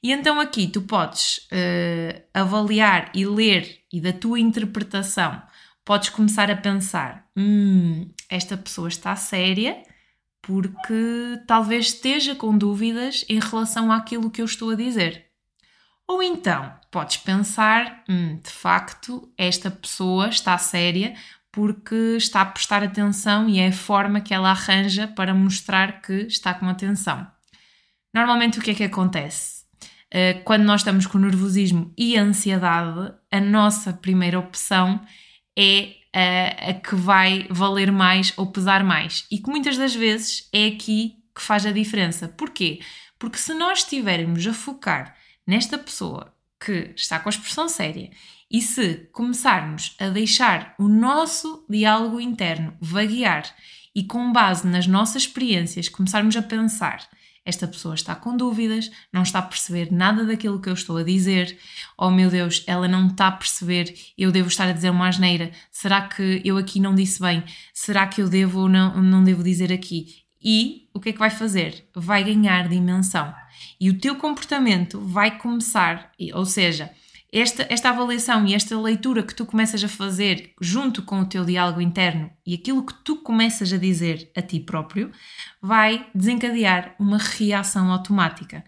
E 0.02 0.10
então 0.10 0.40
aqui 0.40 0.66
tu 0.66 0.80
podes 0.80 1.38
uh, 1.52 2.22
avaliar 2.32 3.10
e 3.14 3.26
ler 3.26 3.80
e 3.92 4.00
da 4.00 4.14
tua 4.14 4.40
interpretação 4.40 5.42
podes 5.84 6.08
começar 6.08 6.50
a 6.50 6.56
pensar: 6.56 7.26
hum, 7.36 8.08
esta 8.30 8.56
pessoa 8.56 8.88
está 8.88 9.14
séria 9.14 9.82
porque 10.40 11.42
talvez 11.46 11.88
esteja 11.88 12.34
com 12.34 12.56
dúvidas 12.56 13.26
em 13.28 13.38
relação 13.38 13.92
àquilo 13.92 14.30
que 14.30 14.40
eu 14.40 14.46
estou 14.46 14.70
a 14.70 14.74
dizer. 14.74 15.25
Ou 16.08 16.22
então 16.22 16.72
podes 16.90 17.16
pensar: 17.16 18.04
hum, 18.08 18.40
de 18.42 18.50
facto, 18.50 19.32
esta 19.36 19.70
pessoa 19.70 20.28
está 20.28 20.56
séria 20.58 21.14
porque 21.50 22.16
está 22.16 22.42
a 22.42 22.46
prestar 22.46 22.82
atenção 22.82 23.48
e 23.48 23.58
é 23.58 23.68
a 23.68 23.72
forma 23.72 24.20
que 24.20 24.34
ela 24.34 24.50
arranja 24.50 25.08
para 25.08 25.32
mostrar 25.32 26.02
que 26.02 26.12
está 26.26 26.52
com 26.52 26.68
atenção. 26.68 27.26
Normalmente, 28.12 28.58
o 28.58 28.62
que 28.62 28.72
é 28.72 28.74
que 28.74 28.84
acontece? 28.84 29.64
Eh, 30.10 30.34
quando 30.44 30.64
nós 30.64 30.82
estamos 30.82 31.06
com 31.06 31.18
nervosismo 31.18 31.92
e 31.96 32.16
ansiedade, 32.16 33.12
a 33.30 33.40
nossa 33.40 33.92
primeira 33.92 34.38
opção 34.38 35.00
é 35.58 35.94
a, 36.12 36.70
a 36.70 36.74
que 36.74 36.94
vai 36.94 37.46
valer 37.50 37.90
mais 37.90 38.32
ou 38.36 38.46
pesar 38.46 38.84
mais. 38.84 39.26
E 39.30 39.38
que 39.38 39.48
muitas 39.48 39.78
das 39.78 39.94
vezes 39.94 40.48
é 40.52 40.66
aqui 40.66 41.16
que 41.34 41.42
faz 41.42 41.64
a 41.64 41.72
diferença. 41.72 42.28
Porquê? 42.28 42.80
Porque 43.18 43.38
se 43.38 43.54
nós 43.54 43.78
estivermos 43.78 44.46
a 44.46 44.52
focar 44.52 45.15
nesta 45.46 45.78
pessoa 45.78 46.34
que 46.58 46.92
está 46.96 47.20
com 47.20 47.28
a 47.28 47.30
expressão 47.30 47.68
séria 47.68 48.10
e 48.50 48.62
se 48.62 49.08
começarmos 49.12 49.94
a 49.98 50.08
deixar 50.08 50.74
o 50.78 50.88
nosso 50.88 51.64
diálogo 51.68 52.20
interno 52.20 52.74
vaguear 52.80 53.44
e, 53.94 54.04
com 54.04 54.32
base 54.32 54.66
nas 54.66 54.86
nossas 54.86 55.22
experiências, 55.22 55.88
começarmos 55.88 56.36
a 56.36 56.42
pensar: 56.42 57.08
esta 57.44 57.66
pessoa 57.66 57.94
está 57.94 58.14
com 58.14 58.36
dúvidas, 58.36 58.90
não 59.12 59.22
está 59.22 59.38
a 59.38 59.42
perceber 59.42 59.92
nada 59.92 60.24
daquilo 60.24 60.60
que 60.60 60.68
eu 60.68 60.74
estou 60.74 60.96
a 60.96 61.02
dizer, 61.02 61.56
oh 61.96 62.10
meu 62.10 62.28
Deus, 62.28 62.64
ela 62.66 62.88
não 62.88 63.06
está 63.06 63.28
a 63.28 63.32
perceber, 63.32 63.94
eu 64.18 64.32
devo 64.32 64.48
estar 64.48 64.68
a 64.68 64.72
dizer 64.72 64.90
uma 64.90 65.08
asneira, 65.08 65.52
será 65.70 66.02
que 66.02 66.42
eu 66.44 66.56
aqui 66.56 66.80
não 66.80 66.94
disse 66.94 67.20
bem? 67.20 67.44
Será 67.72 68.06
que 68.06 68.20
eu 68.20 68.28
devo 68.28 68.62
ou 68.62 68.68
não, 68.68 69.00
não 69.00 69.22
devo 69.22 69.42
dizer 69.44 69.72
aqui? 69.72 70.24
E 70.42 70.88
o 70.92 71.00
que 71.00 71.10
é 71.10 71.12
que 71.12 71.18
vai 71.18 71.30
fazer? 71.30 71.88
Vai 71.94 72.22
ganhar 72.22 72.68
dimensão. 72.68 73.34
E 73.80 73.90
o 73.90 73.98
teu 73.98 74.16
comportamento 74.16 75.00
vai 75.00 75.38
começar, 75.38 76.12
ou 76.34 76.44
seja, 76.44 76.90
esta, 77.32 77.66
esta 77.68 77.90
avaliação 77.90 78.46
e 78.46 78.54
esta 78.54 78.80
leitura 78.80 79.22
que 79.22 79.34
tu 79.34 79.44
começas 79.44 79.82
a 79.82 79.88
fazer 79.88 80.52
junto 80.60 81.02
com 81.02 81.20
o 81.20 81.26
teu 81.26 81.44
diálogo 81.44 81.80
interno 81.80 82.30
e 82.46 82.54
aquilo 82.54 82.86
que 82.86 82.94
tu 83.04 83.16
começas 83.16 83.72
a 83.72 83.76
dizer 83.76 84.30
a 84.36 84.40
ti 84.40 84.60
próprio 84.60 85.10
vai 85.60 86.06
desencadear 86.14 86.94
uma 86.98 87.18
reação 87.18 87.90
automática 87.90 88.64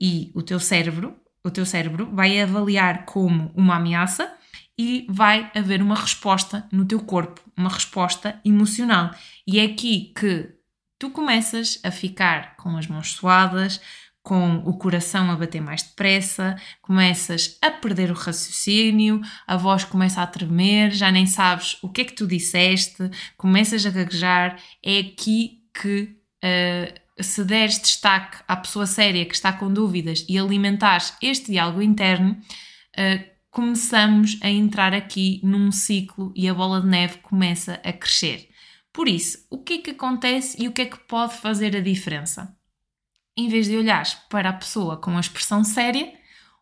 e 0.00 0.32
o 0.34 0.42
teu 0.42 0.58
cérebro, 0.58 1.16
o 1.44 1.50
teu 1.50 1.66
cérebro 1.66 2.08
vai 2.12 2.40
avaliar 2.40 3.04
como 3.04 3.52
uma 3.54 3.76
ameaça 3.76 4.32
e 4.76 5.06
vai 5.08 5.50
haver 5.54 5.82
uma 5.82 5.96
resposta 5.96 6.66
no 6.70 6.84
teu 6.84 7.00
corpo, 7.00 7.40
uma 7.56 7.68
resposta 7.68 8.40
emocional. 8.44 9.10
E 9.46 9.58
é 9.58 9.64
aqui 9.64 10.12
que 10.16 10.54
tu 10.98 11.10
começas 11.10 11.80
a 11.82 11.90
ficar 11.90 12.56
com 12.56 12.76
as 12.76 12.86
mãos 12.86 13.12
suadas, 13.12 13.80
com 14.28 14.56
o 14.58 14.76
coração 14.76 15.30
a 15.30 15.36
bater 15.36 15.58
mais 15.58 15.82
depressa, 15.82 16.54
começas 16.82 17.56
a 17.62 17.70
perder 17.70 18.10
o 18.10 18.14
raciocínio, 18.14 19.22
a 19.46 19.56
voz 19.56 19.84
começa 19.84 20.20
a 20.20 20.26
tremer, 20.26 20.90
já 20.90 21.10
nem 21.10 21.26
sabes 21.26 21.78
o 21.82 21.88
que 21.88 22.02
é 22.02 22.04
que 22.04 22.12
tu 22.12 22.26
disseste, 22.26 23.10
começas 23.38 23.86
a 23.86 23.90
gaguejar. 23.90 24.60
É 24.84 24.98
aqui 24.98 25.62
que 25.72 26.14
uh, 26.44 27.22
se 27.22 27.42
deres 27.42 27.78
destaque 27.78 28.36
à 28.46 28.54
pessoa 28.54 28.84
séria 28.84 29.24
que 29.24 29.34
está 29.34 29.50
com 29.50 29.72
dúvidas 29.72 30.26
e 30.28 30.38
alimentares 30.38 31.14
este 31.22 31.52
diálogo 31.52 31.80
interno, 31.80 32.32
uh, 32.32 33.24
começamos 33.50 34.38
a 34.42 34.50
entrar 34.50 34.92
aqui 34.92 35.40
num 35.42 35.72
ciclo 35.72 36.34
e 36.36 36.46
a 36.50 36.52
bola 36.52 36.82
de 36.82 36.86
neve 36.86 37.16
começa 37.22 37.80
a 37.82 37.94
crescer. 37.94 38.46
Por 38.92 39.08
isso, 39.08 39.38
o 39.50 39.56
que 39.56 39.72
é 39.72 39.78
que 39.78 39.90
acontece 39.92 40.62
e 40.62 40.68
o 40.68 40.72
que 40.72 40.82
é 40.82 40.84
que 40.84 40.98
pode 40.98 41.32
fazer 41.38 41.74
a 41.74 41.80
diferença? 41.80 42.57
Em 43.38 43.48
vez 43.48 43.68
de 43.68 43.76
olhares 43.76 44.14
para 44.28 44.48
a 44.48 44.52
pessoa 44.52 44.96
com 44.96 45.16
a 45.16 45.20
expressão 45.20 45.62
séria, 45.62 46.12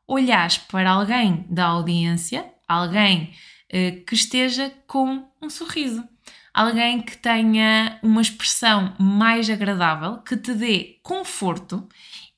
olhares 0.06 0.59
para 0.59 0.90
alguém 0.90 1.47
da 1.49 1.64
audiência, 1.68 2.45
alguém 2.68 3.33
uh, 3.73 4.04
que 4.04 4.14
esteja 4.14 4.71
com 4.87 5.26
um 5.40 5.49
sorriso. 5.49 6.06
Alguém 6.52 7.00
que 7.00 7.16
tenha 7.16 7.99
uma 8.02 8.21
expressão 8.21 8.95
mais 9.00 9.49
agradável, 9.49 10.18
que 10.18 10.37
te 10.37 10.52
dê 10.52 11.00
conforto 11.02 11.88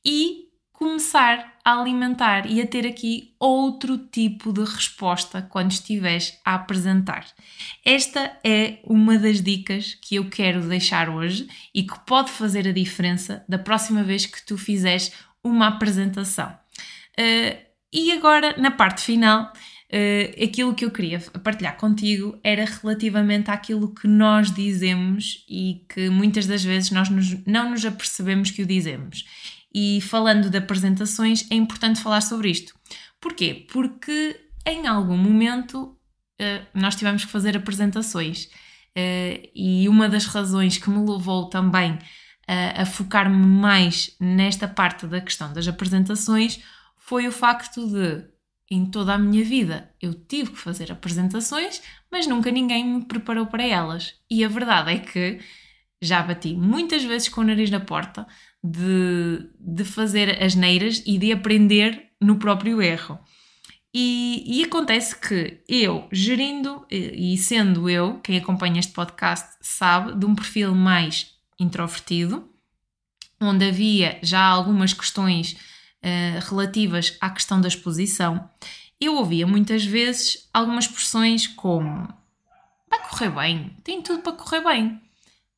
e 0.05 0.48
começar 0.79 1.59
a 1.65 1.81
alimentar 1.81 2.49
e 2.49 2.63
a 2.63 2.67
ter 2.67 2.87
aqui 2.87 3.35
outro 3.37 3.99
tipo 3.99 4.53
de 4.53 4.61
resposta 4.61 5.43
quando 5.43 5.73
estiveres 5.73 6.39
a 6.45 6.55
apresentar. 6.55 7.27
Esta 7.85 8.39
é 8.45 8.79
uma 8.85 9.19
das 9.19 9.43
dicas 9.43 9.95
que 10.01 10.15
eu 10.15 10.31
quero 10.31 10.63
deixar 10.69 11.09
hoje 11.09 11.49
e 11.75 11.83
que 11.83 11.99
pode 12.07 12.31
fazer 12.31 12.69
a 12.69 12.73
diferença 12.73 13.45
da 13.49 13.59
próxima 13.59 14.05
vez 14.05 14.25
que 14.25 14.41
tu 14.47 14.57
fizeres 14.57 15.13
uma 15.43 15.67
apresentação. 15.67 16.57
Uh, 17.19 17.59
e 17.93 18.13
agora, 18.13 18.55
na 18.57 18.71
parte 18.71 19.03
final, 19.03 19.53
uh, 19.53 20.45
aquilo 20.45 20.75
que 20.75 20.85
eu 20.85 20.93
queria 20.93 21.19
partilhar 21.43 21.77
contigo 21.77 22.39
era 22.45 22.65
relativamente 22.65 23.51
àquilo 23.51 23.93
que 23.93 24.07
nós 24.07 24.55
dizemos 24.55 25.45
e 25.49 25.85
que 25.93 26.09
muitas 26.09 26.47
das 26.47 26.63
vezes 26.63 26.93
nós 26.93 27.09
nos, 27.09 27.45
não 27.45 27.73
nos 27.73 27.85
apercebemos 27.85 28.53
que 28.53 28.63
o 28.63 28.67
dizemos. 28.67 29.25
E 29.81 30.01
falando 30.01 30.51
de 30.51 30.59
apresentações, 30.59 31.47
é 31.53 31.55
importante 31.55 32.01
falar 32.01 32.21
sobre 32.21 32.51
isto. 32.51 32.75
Porquê? 33.21 33.65
Porque 33.73 34.41
em 34.67 34.89
algum 34.89 35.17
momento 35.17 35.97
uh, 36.41 36.67
nós 36.75 36.97
tivemos 36.97 37.25
que 37.25 37.31
fazer 37.31 37.57
apresentações. 37.57 38.47
Uh, 38.97 39.49
e 39.55 39.89
uma 39.89 40.09
das 40.09 40.27
razões 40.27 40.79
que 40.79 40.91
me 40.91 41.09
levou 41.09 41.49
também 41.49 41.97
a 42.75 42.87
focar-me 42.87 43.37
mais 43.37 44.17
nesta 44.19 44.67
parte 44.67 45.07
da 45.07 45.21
questão 45.21 45.53
das 45.53 45.69
apresentações 45.69 46.59
foi 46.97 47.29
o 47.29 47.31
facto 47.31 47.87
de 47.87 48.25
em 48.71 48.87
toda 48.87 49.13
a 49.13 49.19
minha 49.19 49.45
vida 49.45 49.93
eu 50.01 50.15
tive 50.15 50.53
que 50.53 50.59
fazer 50.59 50.91
apresentações, 50.91 51.83
mas 52.11 52.27
nunca 52.27 52.51
ninguém 52.51 52.87
me 52.87 53.05
preparou 53.05 53.45
para 53.45 53.67
elas. 53.67 54.15
E 54.31 54.43
a 54.43 54.49
verdade 54.49 54.93
é 54.95 54.99
que 54.99 55.41
já 56.01 56.23
bati 56.23 56.55
muitas 56.55 57.05
vezes 57.05 57.29
com 57.29 57.43
o 57.43 57.45
nariz 57.45 57.71
na 57.71 57.81
porta 57.81 58.27
de, 58.63 59.49
de 59.59 59.85
fazer 59.85 60.43
as 60.43 60.55
neiras 60.55 61.03
e 61.07 61.19
de 61.19 61.33
aprender 61.33 62.09
no 62.21 62.37
próprio 62.37 62.83
erro. 62.83 63.19
E, 63.95 64.45
e, 64.47 64.65
acontece 64.65 65.19
que 65.19 65.63
eu, 65.67 66.07
gerindo 66.13 66.87
e 66.91 67.37
sendo 67.39 67.89
eu, 67.89 68.21
quem 68.21 68.37
acompanha 68.37 68.81
este 68.81 68.93
podcast 68.93 69.57
sabe, 69.63 70.15
de 70.15 70.27
um 70.27 70.35
perfil 70.35 70.75
mais 70.75 71.35
introvertido, 71.59 72.49
onde 73.41 73.67
havia 73.67 74.19
já 74.23 74.45
algumas 74.45 74.93
questões 74.93 75.53
uh, 76.03 76.49
relativas 76.49 77.17
à 77.21 77.31
questão 77.31 77.61
da 77.61 77.69
exposição, 77.69 78.49
eu 79.01 79.17
ouvia 79.17 79.47
muitas 79.47 79.85
vezes 79.85 80.49
algumas 80.53 80.85
expressões 80.85 81.47
como 81.47 82.09
vai 82.91 83.09
correr 83.09 83.31
bem, 83.31 83.77
tem 83.83 84.03
tudo 84.03 84.23
para 84.23 84.33
correr 84.33 84.63
bem, 84.63 85.01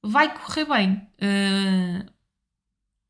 vai 0.02 0.33
correr 0.33 0.66
bem. 0.66 1.09
Uh, 1.21 2.20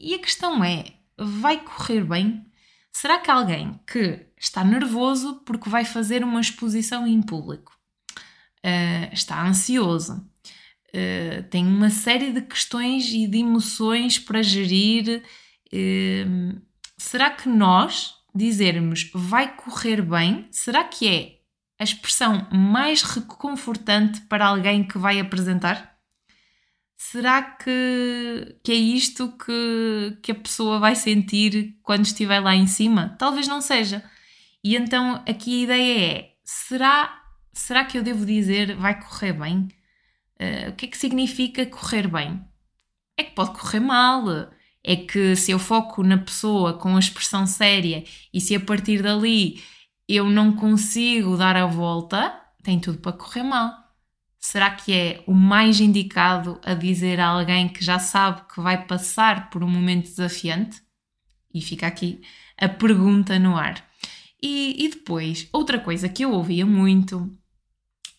e 0.00 0.14
a 0.14 0.18
questão 0.18 0.64
é: 0.64 0.86
vai 1.18 1.62
correr 1.62 2.02
bem? 2.04 2.46
Será 2.92 3.18
que 3.18 3.30
alguém 3.30 3.78
que 3.86 4.26
está 4.38 4.64
nervoso 4.64 5.42
porque 5.44 5.68
vai 5.68 5.84
fazer 5.84 6.24
uma 6.24 6.40
exposição 6.40 7.06
em 7.06 7.22
público, 7.22 7.72
uh, 8.64 9.12
está 9.12 9.46
ansioso, 9.46 10.16
uh, 10.16 11.42
tem 11.50 11.66
uma 11.66 11.90
série 11.90 12.32
de 12.32 12.40
questões 12.40 13.06
e 13.12 13.26
de 13.26 13.38
emoções 13.38 14.18
para 14.18 14.42
gerir, 14.42 15.22
uh, 15.72 16.60
será 16.98 17.30
que 17.30 17.48
nós 17.48 18.14
dizermos 18.34 19.10
vai 19.14 19.54
correr 19.54 20.02
bem, 20.02 20.48
será 20.50 20.82
que 20.82 21.06
é 21.06 21.40
a 21.78 21.84
expressão 21.84 22.46
mais 22.50 23.02
reconfortante 23.02 24.20
para 24.22 24.46
alguém 24.46 24.84
que 24.84 24.98
vai 24.98 25.20
apresentar? 25.20 25.89
Será 27.02 27.40
que, 27.42 28.58
que 28.62 28.70
é 28.70 28.74
isto 28.74 29.32
que, 29.32 30.18
que 30.22 30.32
a 30.32 30.34
pessoa 30.34 30.78
vai 30.78 30.94
sentir 30.94 31.78
quando 31.82 32.04
estiver 32.04 32.40
lá 32.40 32.54
em 32.54 32.66
cima? 32.66 33.16
Talvez 33.18 33.48
não 33.48 33.62
seja. 33.62 34.04
E 34.62 34.76
então 34.76 35.14
aqui 35.26 35.60
a 35.60 35.64
ideia 35.64 36.12
é: 36.12 36.34
será, 36.44 37.24
será 37.54 37.86
que 37.86 37.96
eu 37.96 38.02
devo 38.02 38.26
dizer 38.26 38.76
vai 38.76 39.00
correr 39.00 39.32
bem? 39.32 39.68
Uh, 40.38 40.68
o 40.68 40.72
que 40.76 40.84
é 40.84 40.88
que 40.90 40.98
significa 40.98 41.64
correr 41.64 42.06
bem? 42.06 42.44
É 43.16 43.24
que 43.24 43.34
pode 43.34 43.58
correr 43.58 43.80
mal, 43.80 44.22
é 44.84 44.96
que 44.96 45.34
se 45.36 45.52
eu 45.52 45.58
foco 45.58 46.02
na 46.02 46.18
pessoa 46.18 46.74
com 46.74 46.96
a 46.96 47.00
expressão 47.00 47.46
séria 47.46 48.04
e 48.32 48.42
se 48.42 48.54
a 48.54 48.60
partir 48.60 49.02
dali 49.02 49.62
eu 50.06 50.28
não 50.28 50.54
consigo 50.54 51.38
dar 51.38 51.56
a 51.56 51.64
volta, 51.64 52.38
tem 52.62 52.78
tudo 52.78 52.98
para 52.98 53.14
correr 53.14 53.42
mal. 53.42 53.89
Será 54.40 54.70
que 54.70 54.92
é 54.92 55.22
o 55.26 55.34
mais 55.34 55.80
indicado 55.80 56.58
a 56.64 56.72
dizer 56.72 57.20
a 57.20 57.28
alguém 57.28 57.68
que 57.68 57.84
já 57.84 57.98
sabe 57.98 58.42
que 58.52 58.60
vai 58.60 58.86
passar 58.86 59.50
por 59.50 59.62
um 59.62 59.68
momento 59.68 60.08
desafiante? 60.08 60.80
E 61.52 61.60
fica 61.60 61.86
aqui 61.86 62.22
a 62.56 62.68
pergunta 62.68 63.38
no 63.38 63.54
ar. 63.54 63.86
E, 64.42 64.82
e 64.82 64.88
depois, 64.88 65.46
outra 65.52 65.78
coisa 65.78 66.08
que 66.08 66.24
eu 66.24 66.32
ouvia 66.32 66.64
muito 66.64 67.30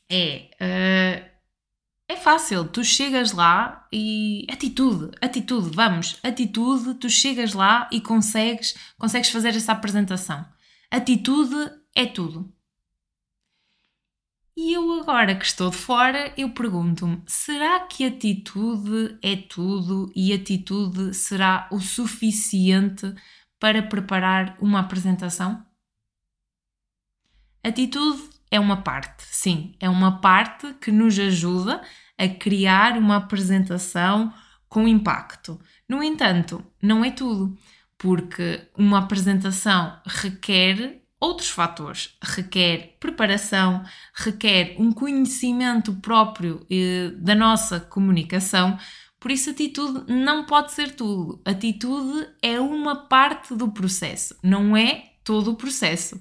é. 0.09 0.51
Uh, 0.61 1.31
é 2.07 2.17
fácil, 2.17 2.67
tu 2.67 2.83
chegas 2.83 3.31
lá 3.31 3.87
e 3.89 4.45
atitude, 4.51 5.15
atitude, 5.21 5.73
vamos, 5.73 6.19
atitude, 6.21 6.95
tu 6.95 7.09
chegas 7.09 7.53
lá 7.53 7.89
e 7.89 8.01
consegues, 8.01 8.75
consegues 8.99 9.29
fazer 9.29 9.55
essa 9.55 9.71
apresentação. 9.71 10.45
Atitude 10.91 11.71
é 11.95 12.05
tudo. 12.05 12.53
E 14.63 14.73
eu 14.73 15.01
agora 15.01 15.33
que 15.35 15.43
estou 15.43 15.71
de 15.71 15.75
fora, 15.75 16.31
eu 16.37 16.51
pergunto-me, 16.51 17.23
será 17.25 17.79
que 17.79 18.05
atitude 18.05 19.17
é 19.19 19.35
tudo 19.35 20.11
e 20.15 20.31
atitude 20.31 21.15
será 21.15 21.67
o 21.71 21.79
suficiente 21.79 23.11
para 23.59 23.81
preparar 23.81 24.55
uma 24.61 24.79
apresentação? 24.81 25.65
Atitude 27.63 28.21
é 28.51 28.59
uma 28.59 28.83
parte, 28.83 29.23
sim, 29.25 29.75
é 29.79 29.89
uma 29.89 30.21
parte 30.21 30.75
que 30.75 30.91
nos 30.91 31.17
ajuda 31.17 31.81
a 32.15 32.27
criar 32.27 32.99
uma 32.99 33.15
apresentação 33.15 34.31
com 34.69 34.87
impacto. 34.87 35.59
No 35.89 36.03
entanto, 36.03 36.63
não 36.79 37.03
é 37.03 37.09
tudo, 37.09 37.57
porque 37.97 38.69
uma 38.77 38.99
apresentação 38.99 39.99
requer 40.05 41.00
outros 41.21 41.49
fatores. 41.49 42.17
Requer 42.21 42.97
preparação, 42.99 43.83
requer 44.13 44.75
um 44.79 44.91
conhecimento 44.91 45.93
próprio 45.93 46.65
eh, 46.69 47.11
da 47.17 47.35
nossa 47.35 47.79
comunicação. 47.79 48.77
Por 49.19 49.29
isso, 49.29 49.51
atitude 49.51 50.11
não 50.11 50.45
pode 50.45 50.73
ser 50.73 50.95
tudo. 50.95 51.39
Atitude 51.45 52.27
é 52.41 52.59
uma 52.59 53.07
parte 53.07 53.53
do 53.55 53.71
processo, 53.71 54.35
não 54.43 54.75
é 54.75 55.11
todo 55.23 55.51
o 55.51 55.55
processo. 55.55 56.19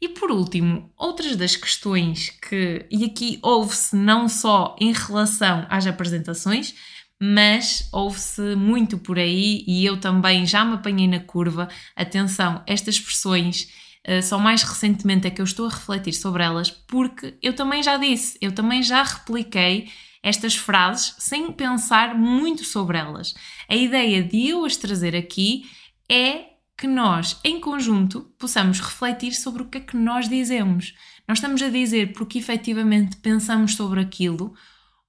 E 0.00 0.08
por 0.08 0.30
último, 0.30 0.90
outras 0.96 1.36
das 1.36 1.54
questões 1.54 2.30
que, 2.30 2.86
e 2.90 3.04
aqui 3.04 3.38
ouve-se 3.42 3.94
não 3.94 4.30
só 4.30 4.74
em 4.80 4.94
relação 4.94 5.66
às 5.68 5.86
apresentações, 5.86 6.74
mas 7.20 7.86
ouve-se 7.92 8.56
muito 8.56 8.96
por 8.96 9.18
aí 9.18 9.62
e 9.66 9.84
eu 9.84 10.00
também 10.00 10.46
já 10.46 10.64
me 10.64 10.76
apanhei 10.76 11.06
na 11.06 11.20
curva. 11.20 11.68
Atenção, 11.94 12.62
estas 12.66 12.94
expressões 12.94 13.68
uh, 14.08 14.22
só 14.22 14.38
mais 14.38 14.62
recentemente 14.62 15.26
é 15.26 15.30
que 15.30 15.40
eu 15.40 15.44
estou 15.44 15.66
a 15.66 15.70
refletir 15.70 16.12
sobre 16.12 16.42
elas, 16.42 16.70
porque 16.70 17.36
eu 17.42 17.54
também 17.54 17.82
já 17.82 17.96
disse, 17.96 18.38
eu 18.40 18.52
também 18.52 18.82
já 18.82 19.02
repliquei 19.02 19.90
estas 20.22 20.54
frases 20.54 21.14
sem 21.18 21.50
pensar 21.52 22.14
muito 22.14 22.64
sobre 22.64 22.98
elas. 22.98 23.34
A 23.68 23.74
ideia 23.74 24.22
de 24.22 24.48
eu 24.48 24.64
as 24.64 24.76
trazer 24.76 25.16
aqui 25.16 25.64
é 26.08 26.50
que 26.76 26.86
nós, 26.86 27.38
em 27.44 27.60
conjunto, 27.60 28.32
possamos 28.38 28.80
refletir 28.80 29.32
sobre 29.34 29.62
o 29.62 29.66
que 29.66 29.78
é 29.78 29.80
que 29.80 29.96
nós 29.96 30.28
dizemos. 30.28 30.94
Nós 31.28 31.38
estamos 31.38 31.62
a 31.62 31.68
dizer 31.68 32.12
porque 32.12 32.38
efetivamente 32.38 33.18
pensamos 33.18 33.74
sobre 33.74 34.00
aquilo 34.00 34.54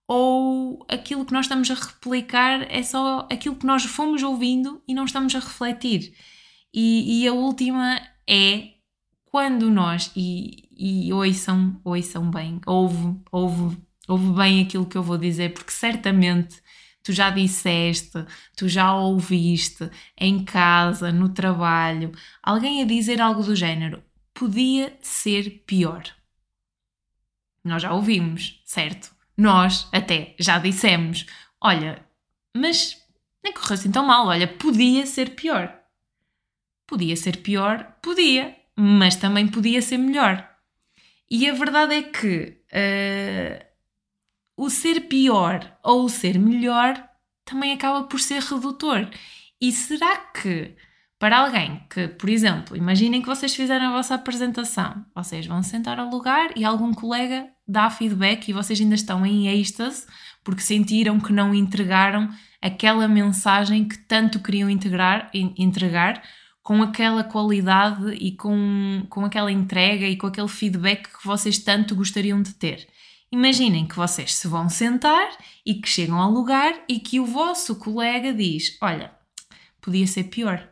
ou 0.07 0.85
aquilo 0.89 1.25
que 1.25 1.31
nós 1.31 1.45
estamos 1.45 1.71
a 1.71 1.73
replicar 1.73 2.67
é 2.69 2.83
só 2.83 3.25
aquilo 3.31 3.55
que 3.55 3.65
nós 3.65 3.85
fomos 3.85 4.21
ouvindo 4.21 4.83
e 4.85 4.93
não 4.93 5.05
estamos 5.05 5.33
a 5.33 5.39
refletir. 5.39 6.13
E, 6.73 7.23
e 7.23 7.27
a 7.27 7.33
última 7.33 8.01
é 8.27 8.73
quando 9.31 9.71
nós, 9.71 10.11
e, 10.13 10.67
e 10.77 11.13
ouçam, 11.13 11.79
ouçam 11.85 12.29
bem, 12.29 12.59
ouve, 12.65 13.17
ouve, 13.31 13.77
ouve 14.05 14.33
bem 14.33 14.61
aquilo 14.61 14.85
que 14.85 14.97
eu 14.97 15.03
vou 15.03 15.17
dizer, 15.17 15.53
porque 15.53 15.71
certamente 15.71 16.61
tu 17.01 17.13
já 17.13 17.29
disseste, 17.29 18.25
tu 18.57 18.67
já 18.67 18.93
ouviste 18.93 19.89
em 20.17 20.43
casa, 20.43 21.13
no 21.13 21.29
trabalho, 21.29 22.11
alguém 22.43 22.81
a 22.81 22.85
dizer 22.85 23.21
algo 23.21 23.41
do 23.41 23.55
género: 23.55 24.03
podia 24.33 24.97
ser 25.01 25.63
pior. 25.65 26.03
Nós 27.63 27.81
já 27.81 27.93
ouvimos, 27.93 28.61
certo? 28.65 29.15
Nós 29.37 29.87
até 29.93 30.35
já 30.39 30.59
dissemos: 30.59 31.25
olha, 31.61 32.05
mas 32.53 33.01
nem 33.41 33.53
correu 33.53 33.73
assim 33.75 33.91
tão 33.91 34.05
mal, 34.05 34.27
olha, 34.27 34.47
podia 34.47 35.05
ser 35.05 35.35
pior. 35.35 35.73
Podia 36.85 37.15
ser 37.15 37.37
pior, 37.37 37.95
podia, 38.01 38.60
mas 38.77 39.15
também 39.15 39.47
podia 39.47 39.81
ser 39.81 39.97
melhor. 39.97 40.47
E 41.29 41.49
a 41.49 41.53
verdade 41.53 41.95
é 41.95 42.03
que 42.03 42.57
uh, 42.73 43.65
o 44.57 44.69
ser 44.69 45.01
pior 45.01 45.77
ou 45.83 46.05
o 46.05 46.09
ser 46.09 46.37
melhor 46.37 47.01
também 47.45 47.71
acaba 47.73 48.03
por 48.03 48.19
ser 48.19 48.41
redutor. 48.41 49.09
E 49.59 49.71
será 49.71 50.17
que 50.17 50.75
para 51.21 51.37
alguém 51.37 51.85
que, 51.87 52.07
por 52.07 52.29
exemplo, 52.29 52.75
imaginem 52.75 53.21
que 53.21 53.27
vocês 53.27 53.55
fizeram 53.55 53.89
a 53.89 53.91
vossa 53.91 54.15
apresentação, 54.15 55.05
vocês 55.13 55.45
vão 55.45 55.61
sentar 55.61 55.99
ao 55.99 56.09
lugar 56.09 56.49
e 56.55 56.65
algum 56.65 56.91
colega 56.91 57.47
dá 57.67 57.89
feedback 57.91 58.49
e 58.49 58.53
vocês 58.53 58.81
ainda 58.81 58.95
estão 58.95 59.23
em 59.25 59.47
êxtase 59.47 60.07
porque 60.43 60.61
sentiram 60.61 61.19
que 61.19 61.31
não 61.31 61.53
entregaram 61.53 62.27
aquela 62.59 63.07
mensagem 63.07 63.87
que 63.87 63.97
tanto 63.99 64.39
queriam 64.39 64.69
integrar, 64.69 65.29
entregar 65.33 66.23
com 66.71 66.81
aquela 66.81 67.21
qualidade 67.21 68.13
e 68.13 68.31
com, 68.31 69.05
com 69.09 69.25
aquela 69.25 69.51
entrega 69.51 70.07
e 70.07 70.15
com 70.15 70.27
aquele 70.27 70.47
feedback 70.47 71.09
que 71.09 71.27
vocês 71.27 71.57
tanto 71.57 71.93
gostariam 71.93 72.41
de 72.41 72.53
ter. 72.53 72.87
Imaginem 73.29 73.85
que 73.85 73.97
vocês 73.97 74.33
se 74.33 74.47
vão 74.47 74.69
sentar 74.69 75.37
e 75.65 75.73
que 75.73 75.89
chegam 75.89 76.17
ao 76.17 76.31
lugar 76.31 76.73
e 76.87 76.97
que 76.97 77.19
o 77.19 77.25
vosso 77.25 77.75
colega 77.75 78.33
diz: 78.33 78.77
Olha, 78.81 79.11
podia 79.81 80.07
ser 80.07 80.23
pior. 80.29 80.65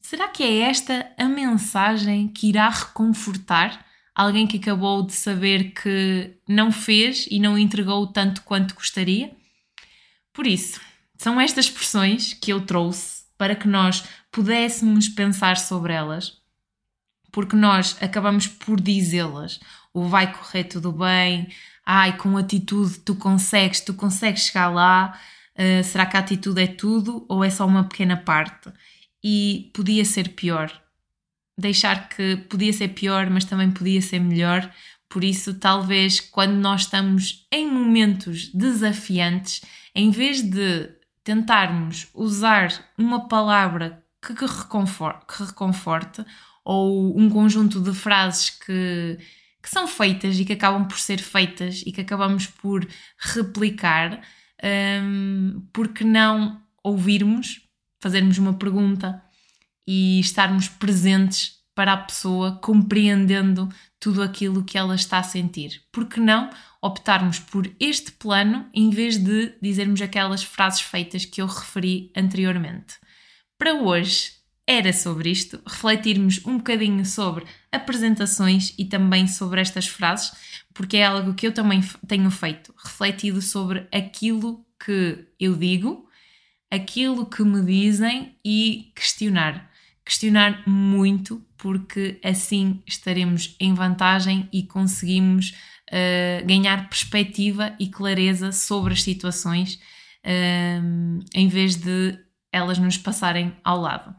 Será 0.00 0.26
que 0.26 0.42
é 0.42 0.62
esta 0.62 1.12
a 1.16 1.26
mensagem 1.26 2.26
que 2.26 2.48
irá 2.48 2.68
reconfortar 2.68 3.86
alguém 4.16 4.48
que 4.48 4.56
acabou 4.56 5.06
de 5.06 5.12
saber 5.12 5.70
que 5.70 6.34
não 6.48 6.72
fez 6.72 7.24
e 7.30 7.38
não 7.38 7.56
entregou 7.56 8.04
tanto 8.08 8.42
quanto 8.42 8.74
gostaria? 8.74 9.30
Por 10.32 10.44
isso, 10.44 10.80
são 11.16 11.40
estas 11.40 11.66
expressões 11.66 12.34
que 12.34 12.52
eu 12.52 12.66
trouxe 12.66 13.15
para 13.36 13.54
que 13.54 13.68
nós 13.68 14.04
pudéssemos 14.30 15.08
pensar 15.08 15.56
sobre 15.56 15.92
elas, 15.92 16.38
porque 17.32 17.56
nós 17.56 17.96
acabamos 18.00 18.46
por 18.46 18.80
dizê-las. 18.80 19.60
O 19.92 20.08
vai 20.08 20.32
correr 20.32 20.64
tudo 20.64 20.92
bem, 20.92 21.48
ai, 21.84 22.16
com 22.16 22.36
atitude 22.36 22.98
tu 22.98 23.14
consegues, 23.14 23.80
tu 23.80 23.94
consegues 23.94 24.44
chegar 24.44 24.68
lá. 24.68 25.18
Uh, 25.54 25.82
será 25.84 26.04
que 26.04 26.16
a 26.16 26.20
atitude 26.20 26.60
é 26.60 26.66
tudo 26.66 27.24
ou 27.28 27.42
é 27.42 27.50
só 27.50 27.66
uma 27.66 27.84
pequena 27.84 28.16
parte? 28.16 28.70
E 29.22 29.70
podia 29.74 30.04
ser 30.04 30.30
pior. 30.30 30.70
Deixar 31.58 32.08
que 32.08 32.36
podia 32.36 32.72
ser 32.72 32.88
pior, 32.88 33.30
mas 33.30 33.44
também 33.44 33.70
podia 33.70 34.02
ser 34.02 34.18
melhor. 34.18 34.70
Por 35.08 35.24
isso, 35.24 35.54
talvez 35.54 36.20
quando 36.20 36.54
nós 36.54 36.82
estamos 36.82 37.46
em 37.50 37.70
momentos 37.70 38.48
desafiantes, 38.52 39.62
em 39.94 40.10
vez 40.10 40.42
de 40.42 40.95
tentarmos 41.26 42.06
usar 42.14 42.72
uma 42.96 43.26
palavra 43.26 44.00
que, 44.24 44.32
que, 44.32 44.46
reconforte, 44.46 45.26
que 45.26 45.42
reconforte 45.42 46.24
ou 46.64 47.18
um 47.18 47.28
conjunto 47.28 47.80
de 47.80 47.92
frases 47.92 48.50
que, 48.50 49.18
que 49.60 49.68
são 49.68 49.88
feitas 49.88 50.38
e 50.38 50.44
que 50.44 50.52
acabam 50.52 50.86
por 50.86 50.96
ser 50.96 51.18
feitas 51.18 51.82
e 51.84 51.90
que 51.90 52.00
acabamos 52.00 52.46
por 52.46 52.86
replicar, 53.18 54.22
um, 55.02 55.66
porque 55.72 56.04
não 56.04 56.62
ouvirmos, 56.80 57.60
fazermos 57.98 58.38
uma 58.38 58.54
pergunta 58.54 59.20
e 59.84 60.20
estarmos 60.20 60.68
presentes 60.68 61.56
para 61.74 61.92
a 61.92 61.96
pessoa, 61.96 62.52
compreendendo 62.62 63.68
tudo 63.98 64.22
aquilo 64.22 64.62
que 64.62 64.78
ela 64.78 64.94
está 64.94 65.18
a 65.18 65.24
sentir. 65.24 65.82
Porque 65.90 66.20
não 66.20 66.50
optarmos 66.86 67.38
por 67.38 67.70
este 67.80 68.12
plano 68.12 68.68
em 68.72 68.90
vez 68.90 69.18
de 69.18 69.54
dizermos 69.60 70.00
aquelas 70.00 70.42
frases 70.42 70.80
feitas 70.80 71.24
que 71.24 71.42
eu 71.42 71.46
referi 71.46 72.12
anteriormente? 72.16 72.94
Para 73.58 73.74
hoje 73.74 74.32
era 74.66 74.92
sobre 74.92 75.30
isto, 75.30 75.60
refletirmos 75.66 76.44
um 76.44 76.58
bocadinho 76.58 77.04
sobre 77.04 77.44
apresentações 77.70 78.74
e 78.78 78.84
também 78.84 79.26
sobre 79.26 79.60
estas 79.60 79.86
frases, 79.86 80.32
porque 80.74 80.96
é 80.96 81.04
algo 81.04 81.34
que 81.34 81.46
eu 81.46 81.52
também 81.52 81.80
tenho 82.06 82.30
feito, 82.30 82.74
refletido 82.76 83.40
sobre 83.40 83.86
aquilo 83.92 84.64
que 84.84 85.26
eu 85.38 85.56
digo, 85.56 86.08
aquilo 86.70 87.26
que 87.26 87.42
me 87.42 87.64
dizem 87.64 88.36
e 88.44 88.92
questionar 88.94 89.70
questionar 90.06 90.62
muito, 90.68 91.44
porque 91.58 92.20
assim 92.22 92.80
estaremos 92.86 93.56
em 93.58 93.74
vantagem 93.74 94.48
e 94.52 94.62
conseguimos 94.62 95.52
uh, 95.90 96.46
ganhar 96.46 96.88
perspectiva 96.88 97.74
e 97.78 97.88
clareza 97.88 98.52
sobre 98.52 98.92
as 98.92 99.02
situações, 99.02 99.74
uh, 100.24 101.24
em 101.34 101.48
vez 101.48 101.76
de 101.76 102.18
elas 102.52 102.78
nos 102.78 102.96
passarem 102.96 103.54
ao 103.62 103.80
lado. 103.80 104.14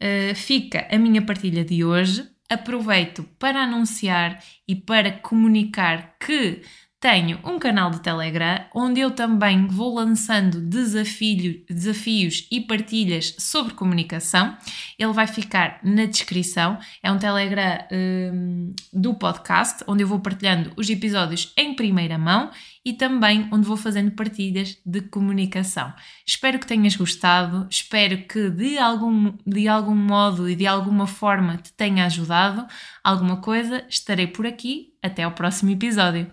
Uh, 0.00 0.34
fica 0.34 0.86
a 0.90 0.98
minha 0.98 1.22
partilha 1.22 1.64
de 1.64 1.84
hoje. 1.84 2.26
Aproveito 2.48 3.22
para 3.38 3.62
anunciar 3.62 4.42
e 4.66 4.74
para 4.74 5.12
comunicar 5.12 6.16
que 6.18 6.62
tenho 7.00 7.40
um 7.44 7.58
canal 7.58 7.90
de 7.90 8.00
Telegram 8.00 8.62
onde 8.74 9.00
eu 9.00 9.10
também 9.10 9.66
vou 9.66 9.94
lançando 9.94 10.60
desafio, 10.60 11.64
desafios 11.66 12.46
e 12.52 12.60
partilhas 12.60 13.34
sobre 13.38 13.72
comunicação. 13.72 14.54
Ele 14.98 15.12
vai 15.12 15.26
ficar 15.26 15.80
na 15.82 16.04
descrição. 16.04 16.78
É 17.02 17.10
um 17.10 17.16
Telegram 17.16 17.78
um, 17.90 18.74
do 18.92 19.14
podcast 19.14 19.82
onde 19.86 20.02
eu 20.02 20.06
vou 20.08 20.20
partilhando 20.20 20.72
os 20.76 20.90
episódios 20.90 21.54
em 21.56 21.74
primeira 21.74 22.18
mão 22.18 22.50
e 22.84 22.92
também 22.92 23.48
onde 23.50 23.66
vou 23.66 23.78
fazendo 23.78 24.10
partilhas 24.10 24.76
de 24.84 25.00
comunicação. 25.00 25.94
Espero 26.26 26.58
que 26.58 26.66
tenhas 26.66 26.96
gostado, 26.96 27.66
espero 27.70 28.26
que 28.26 28.50
de 28.50 28.76
algum, 28.76 29.32
de 29.46 29.68
algum 29.68 29.96
modo 29.96 30.50
e 30.50 30.54
de 30.54 30.66
alguma 30.66 31.06
forma 31.06 31.56
te 31.56 31.72
tenha 31.72 32.04
ajudado. 32.04 32.66
Alguma 33.02 33.38
coisa, 33.38 33.86
estarei 33.88 34.26
por 34.26 34.46
aqui. 34.46 34.92
Até 35.02 35.22
ao 35.22 35.32
próximo 35.32 35.70
episódio. 35.70 36.30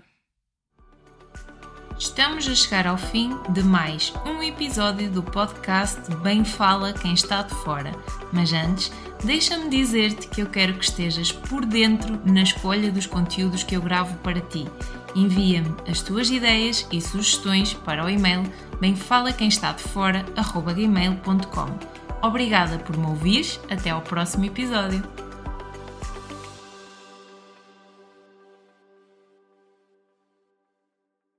Estamos 2.00 2.48
a 2.48 2.54
chegar 2.54 2.86
ao 2.86 2.96
fim 2.96 3.36
de 3.50 3.64
mais 3.64 4.14
um 4.24 4.44
episódio 4.44 5.10
do 5.10 5.24
podcast 5.24 6.00
Bem 6.18 6.46
Fala 6.46 6.94
Quem 6.94 7.14
Está 7.14 7.42
de 7.42 7.56
Fora. 7.56 7.92
Mas 8.32 8.54
antes, 8.54 8.92
deixa-me 9.24 9.68
dizer-te 9.68 10.28
que 10.28 10.44
eu 10.44 10.48
quero 10.48 10.76
que 10.76 10.86
estejas 10.86 11.32
por 11.32 11.66
dentro 11.66 12.22
na 12.24 12.44
escolha 12.44 12.92
dos 12.92 13.08
conteúdos 13.08 13.64
que 13.64 13.76
eu 13.76 13.82
gravo 13.82 14.16
para 14.18 14.40
ti. 14.40 14.68
Envia-me 15.16 15.74
as 15.90 16.04
tuas 16.04 16.30
ideias 16.30 16.88
e 16.92 17.02
sugestões 17.02 17.74
para 17.74 18.06
o 18.06 18.10
e-mail 18.10 18.44
bemfalaquemestadefora.gmail.com 18.80 21.80
Obrigada 22.22 22.78
por 22.78 22.96
me 22.96 23.08
ouvires, 23.08 23.60
até 23.72 23.90
ao 23.90 24.02
próximo 24.02 24.46
episódio. 24.46 25.02